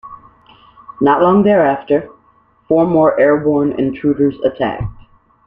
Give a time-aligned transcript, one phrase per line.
[0.99, 2.09] Not long thereafter,
[2.67, 4.85] four more airborne intruders attacked.